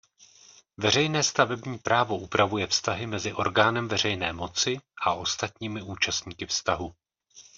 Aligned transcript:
Veřejné 0.77 1.23
stavební 1.23 1.77
právo 1.77 2.17
upravuje 2.17 2.67
vztahy 2.67 3.07
mezi 3.07 3.33
orgánem 3.33 3.87
veřejné 3.87 4.33
moci 4.33 4.79
a 5.03 5.13
ostatními 5.13 5.81
účastníky 5.81 6.45
vztahu. 6.45 6.95